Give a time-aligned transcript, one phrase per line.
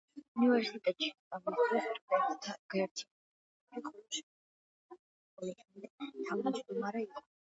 [0.41, 4.25] უნივერსიტეტში სწავლის დროს, სტუდენტთა გაერთიანების წევრი,
[5.43, 7.25] ხოლო შემდეგ თავმჯდომარე იყო.